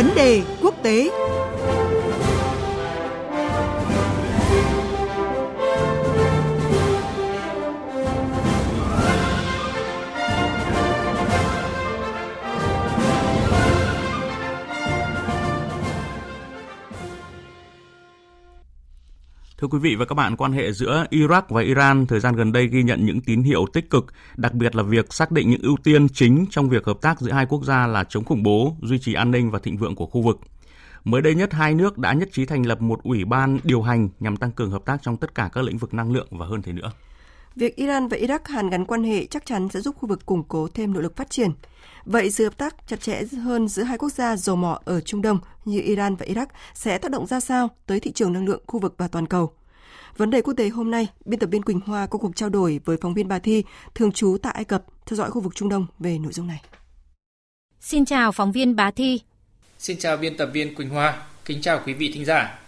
[0.00, 1.10] Vấn đề quốc tế.
[19.60, 22.52] Thưa quý vị và các bạn, quan hệ giữa Iraq và Iran thời gian gần
[22.52, 24.06] đây ghi nhận những tín hiệu tích cực,
[24.36, 27.32] đặc biệt là việc xác định những ưu tiên chính trong việc hợp tác giữa
[27.32, 30.06] hai quốc gia là chống khủng bố, duy trì an ninh và thịnh vượng của
[30.06, 30.40] khu vực.
[31.04, 34.08] Mới đây nhất, hai nước đã nhất trí thành lập một ủy ban điều hành
[34.20, 36.62] nhằm tăng cường hợp tác trong tất cả các lĩnh vực năng lượng và hơn
[36.62, 36.92] thế nữa.
[37.60, 40.44] Việc Iran và Iraq hàn gắn quan hệ chắc chắn sẽ giúp khu vực củng
[40.48, 41.50] cố thêm nỗ lực phát triển.
[42.04, 45.22] Vậy sự hợp tác chặt chẽ hơn giữa hai quốc gia dầu mỏ ở Trung
[45.22, 48.62] Đông như Iran và Iraq sẽ tác động ra sao tới thị trường năng lượng
[48.66, 49.52] khu vực và toàn cầu?
[50.16, 52.80] Vấn đề quốc tế hôm nay, biên tập viên Quỳnh Hoa có cuộc trao đổi
[52.84, 55.68] với phóng viên Bà Thi, thường trú tại Ai Cập, theo dõi khu vực Trung
[55.68, 56.62] Đông về nội dung này.
[57.80, 59.20] Xin chào phóng viên Bá Thi.
[59.78, 61.22] Xin chào biên tập viên Quỳnh Hoa.
[61.44, 62.58] Kính chào quý vị thính giả.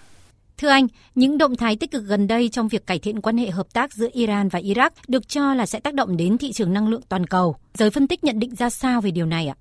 [0.59, 3.51] Thưa anh, những động thái tích cực gần đây trong việc cải thiện quan hệ
[3.51, 6.73] hợp tác giữa Iran và Iraq được cho là sẽ tác động đến thị trường
[6.73, 7.57] năng lượng toàn cầu.
[7.75, 9.55] Giới phân tích nhận định ra sao về điều này ạ?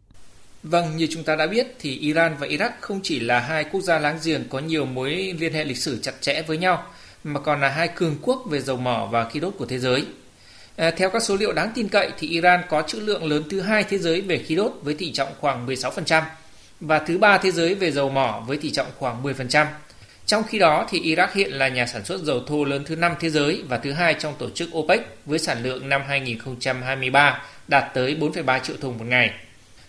[0.63, 3.81] Vâng, như chúng ta đã biết thì Iran và Iraq không chỉ là hai quốc
[3.81, 6.83] gia láng giềng có nhiều mối liên hệ lịch sử chặt chẽ với nhau,
[7.23, 10.05] mà còn là hai cường quốc về dầu mỏ và khí đốt của thế giới.
[10.75, 13.61] À, theo các số liệu đáng tin cậy thì Iran có trữ lượng lớn thứ
[13.61, 16.23] hai thế giới về khí đốt với tỷ trọng khoảng 16%
[16.79, 19.65] và thứ ba thế giới về dầu mỏ với tỷ trọng khoảng 10%.
[20.31, 23.15] Trong khi đó thì Iraq hiện là nhà sản xuất dầu thô lớn thứ năm
[23.19, 27.93] thế giới và thứ hai trong tổ chức OPEC với sản lượng năm 2023 đạt
[27.93, 29.31] tới 4,3 triệu thùng một ngày.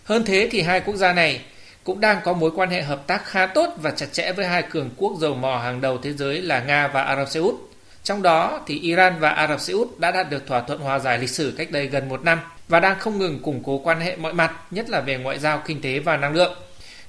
[0.04, 1.40] Hơn thế thì hai quốc gia này
[1.84, 4.62] cũng đang có mối quan hệ hợp tác khá tốt và chặt chẽ với hai
[4.62, 7.54] cường quốc dầu mỏ hàng đầu thế giới là Nga và Ả Rập Xê Út.
[8.02, 10.98] Trong đó thì Iran và Ả Rập Xê Út đã đạt được thỏa thuận hòa
[10.98, 14.00] giải lịch sử cách đây gần một năm và đang không ngừng củng cố quan
[14.00, 16.52] hệ mọi mặt, nhất là về ngoại giao, kinh tế và năng lượng.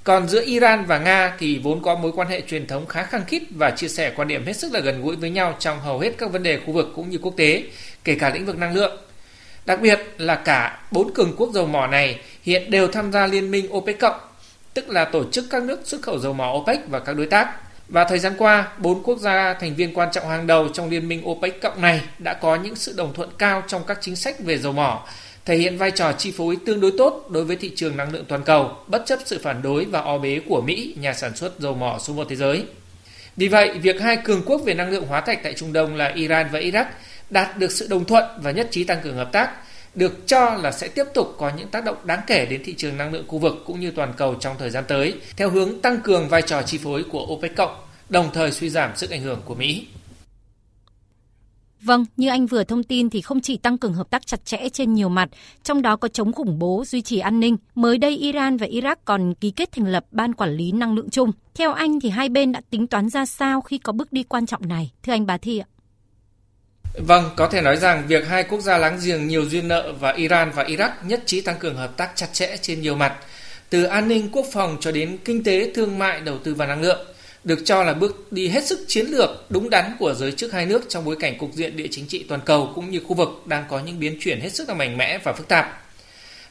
[0.03, 3.25] Còn giữa Iran và Nga thì vốn có mối quan hệ truyền thống khá khăng
[3.25, 5.99] khít và chia sẻ quan điểm hết sức là gần gũi với nhau trong hầu
[5.99, 7.63] hết các vấn đề khu vực cũng như quốc tế,
[8.03, 8.97] kể cả lĩnh vực năng lượng.
[9.65, 13.51] Đặc biệt là cả bốn cường quốc dầu mỏ này hiện đều tham gia liên
[13.51, 14.19] minh OPEC cộng
[14.73, 17.53] tức là tổ chức các nước xuất khẩu dầu mỏ OPEC và các đối tác.
[17.87, 21.07] Và thời gian qua, bốn quốc gia thành viên quan trọng hàng đầu trong liên
[21.07, 24.39] minh OPEC cộng này đã có những sự đồng thuận cao trong các chính sách
[24.39, 25.07] về dầu mỏ,
[25.45, 28.25] thể hiện vai trò chi phối tương đối tốt đối với thị trường năng lượng
[28.27, 31.59] toàn cầu, bất chấp sự phản đối và o bế của Mỹ, nhà sản xuất
[31.59, 32.63] dầu mỏ số một thế giới.
[33.37, 36.07] Vì vậy, việc hai cường quốc về năng lượng hóa thạch tại Trung Đông là
[36.07, 36.85] Iran và Iraq
[37.29, 39.51] đạt được sự đồng thuận và nhất trí tăng cường hợp tác
[39.95, 42.97] được cho là sẽ tiếp tục có những tác động đáng kể đến thị trường
[42.97, 46.01] năng lượng khu vực cũng như toàn cầu trong thời gian tới, theo hướng tăng
[46.01, 47.75] cường vai trò chi phối của OPEC cộng,
[48.09, 49.87] đồng thời suy giảm sức ảnh hưởng của Mỹ.
[51.85, 54.69] Vâng, như anh vừa thông tin thì không chỉ tăng cường hợp tác chặt chẽ
[54.73, 55.29] trên nhiều mặt,
[55.63, 57.57] trong đó có chống khủng bố, duy trì an ninh.
[57.75, 61.09] Mới đây Iran và Iraq còn ký kết thành lập Ban Quản lý Năng lượng
[61.09, 61.31] chung.
[61.55, 64.45] Theo anh thì hai bên đã tính toán ra sao khi có bước đi quan
[64.45, 64.91] trọng này?
[65.03, 65.67] Thưa anh Bà Thi ạ.
[66.93, 70.11] Vâng, có thể nói rằng việc hai quốc gia láng giềng nhiều duyên nợ và
[70.11, 73.13] Iran và Iraq nhất trí tăng cường hợp tác chặt chẽ trên nhiều mặt,
[73.69, 76.81] từ an ninh quốc phòng cho đến kinh tế, thương mại, đầu tư và năng
[76.81, 77.07] lượng,
[77.43, 80.65] được cho là bước đi hết sức chiến lược đúng đắn của giới chức hai
[80.65, 83.29] nước trong bối cảnh cục diện địa chính trị toàn cầu cũng như khu vực
[83.45, 85.79] đang có những biến chuyển hết sức là mạnh mẽ và phức tạp.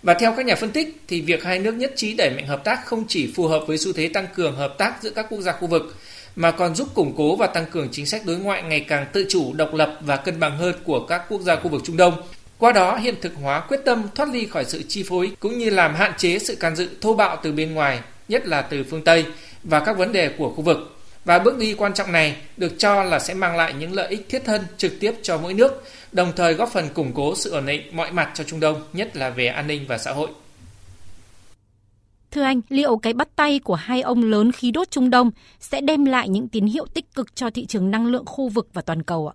[0.03, 2.65] Và theo các nhà phân tích thì việc hai nước nhất trí đẩy mạnh hợp
[2.65, 5.41] tác không chỉ phù hợp với xu thế tăng cường hợp tác giữa các quốc
[5.41, 5.97] gia khu vực
[6.37, 9.27] mà còn giúp củng cố và tăng cường chính sách đối ngoại ngày càng tự
[9.29, 12.23] chủ, độc lập và cân bằng hơn của các quốc gia khu vực Trung Đông.
[12.59, 15.71] Qua đó hiện thực hóa quyết tâm thoát ly khỏi sự chi phối cũng như
[15.71, 19.05] làm hạn chế sự can dự thô bạo từ bên ngoài, nhất là từ phương
[19.05, 19.25] Tây
[19.65, 20.99] và các vấn đề của khu vực.
[21.25, 24.27] Và bước đi quan trọng này được cho là sẽ mang lại những lợi ích
[24.29, 27.67] thiết thân trực tiếp cho mỗi nước, đồng thời góp phần củng cố sự ổn
[27.67, 30.29] định mọi mặt cho Trung Đông, nhất là về an ninh và xã hội.
[32.31, 35.31] Thưa anh, liệu cái bắt tay của hai ông lớn khí đốt Trung Đông
[35.61, 38.69] sẽ đem lại những tín hiệu tích cực cho thị trường năng lượng khu vực
[38.73, 39.35] và toàn cầu ạ?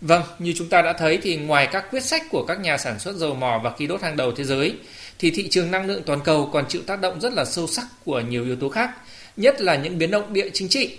[0.00, 2.98] Vâng, như chúng ta đã thấy thì ngoài các quyết sách của các nhà sản
[2.98, 4.74] xuất dầu mỏ và khí đốt hàng đầu thế giới,
[5.18, 7.86] thì thị trường năng lượng toàn cầu còn chịu tác động rất là sâu sắc
[8.04, 8.90] của nhiều yếu tố khác,
[9.36, 10.96] nhất là những biến động địa chính trị.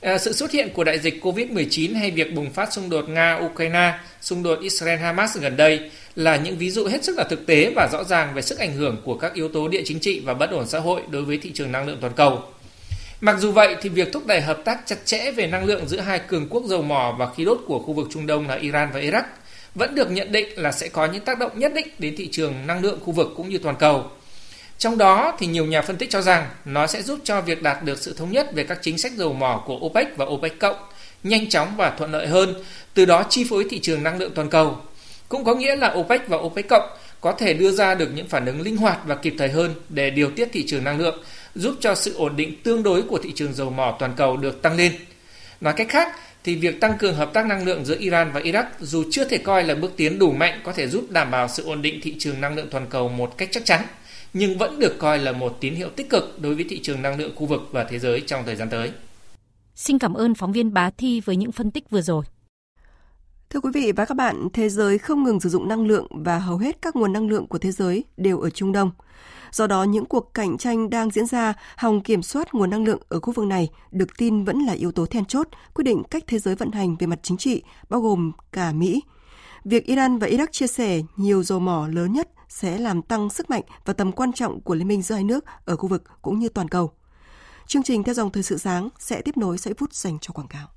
[0.00, 3.92] À, sự xuất hiện của đại dịch COVID-19 hay việc bùng phát xung đột Nga-Ukraine,
[4.20, 7.88] xung đột Israel-Hamas gần đây là những ví dụ hết sức là thực tế và
[7.92, 10.50] rõ ràng về sức ảnh hưởng của các yếu tố địa chính trị và bất
[10.50, 12.42] ổn xã hội đối với thị trường năng lượng toàn cầu.
[13.24, 16.00] Mặc dù vậy thì việc thúc đẩy hợp tác chặt chẽ về năng lượng giữa
[16.00, 18.90] hai cường quốc dầu mỏ và khí đốt của khu vực Trung Đông là Iran
[18.92, 19.22] và Iraq
[19.74, 22.66] vẫn được nhận định là sẽ có những tác động nhất định đến thị trường
[22.66, 24.10] năng lượng khu vực cũng như toàn cầu.
[24.78, 27.84] Trong đó thì nhiều nhà phân tích cho rằng nó sẽ giúp cho việc đạt
[27.84, 30.76] được sự thống nhất về các chính sách dầu mỏ của OPEC và OPEC cộng
[31.22, 32.54] nhanh chóng và thuận lợi hơn,
[32.94, 34.76] từ đó chi phối thị trường năng lượng toàn cầu
[35.28, 36.90] cũng có nghĩa là OPEC và OPEC cộng
[37.22, 40.10] có thể đưa ra được những phản ứng linh hoạt và kịp thời hơn để
[40.10, 41.22] điều tiết thị trường năng lượng,
[41.54, 44.62] giúp cho sự ổn định tương đối của thị trường dầu mỏ toàn cầu được
[44.62, 44.92] tăng lên.
[45.60, 46.08] Nói cách khác,
[46.44, 49.38] thì việc tăng cường hợp tác năng lượng giữa Iran và Iraq dù chưa thể
[49.38, 52.14] coi là bước tiến đủ mạnh có thể giúp đảm bảo sự ổn định thị
[52.18, 53.80] trường năng lượng toàn cầu một cách chắc chắn,
[54.32, 57.18] nhưng vẫn được coi là một tín hiệu tích cực đối với thị trường năng
[57.18, 58.90] lượng khu vực và thế giới trong thời gian tới.
[59.76, 62.24] Xin cảm ơn phóng viên Bá Thi với những phân tích vừa rồi.
[63.52, 66.38] Thưa quý vị và các bạn, thế giới không ngừng sử dụng năng lượng và
[66.38, 68.90] hầu hết các nguồn năng lượng của thế giới đều ở Trung Đông.
[69.50, 73.00] Do đó, những cuộc cạnh tranh đang diễn ra hòng kiểm soát nguồn năng lượng
[73.08, 76.24] ở khu vực này được tin vẫn là yếu tố then chốt quyết định cách
[76.26, 79.02] thế giới vận hành về mặt chính trị, bao gồm cả Mỹ.
[79.64, 83.50] Việc Iran và Iraq chia sẻ nhiều dầu mỏ lớn nhất sẽ làm tăng sức
[83.50, 86.38] mạnh và tầm quan trọng của liên minh giữa hai nước ở khu vực cũng
[86.38, 86.92] như toàn cầu.
[87.66, 90.48] Chương trình theo dòng thời sự sáng sẽ tiếp nối sẽ phút dành cho quảng
[90.48, 90.68] cáo.